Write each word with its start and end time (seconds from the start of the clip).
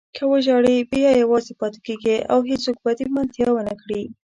که 0.15 0.23
وژاړې 0.31 0.87
بیا 0.91 1.11
یوازې 1.21 1.53
پاتې 1.59 1.79
کېږې 1.85 2.15
او 2.31 2.39
هېڅوک 2.49 2.77
به 2.83 2.91
دې 2.97 3.05
ملتیا 3.15 3.47
ونه 3.53 3.73
کړي. 3.81 4.03